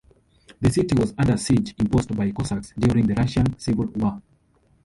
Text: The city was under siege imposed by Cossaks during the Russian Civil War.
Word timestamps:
The 0.59 0.71
city 0.71 0.95
was 0.99 1.13
under 1.15 1.37
siege 1.37 1.75
imposed 1.77 2.17
by 2.17 2.31
Cossaks 2.31 2.73
during 2.75 3.05
the 3.05 3.13
Russian 3.13 3.55
Civil 3.59 3.85
War. 3.85 4.19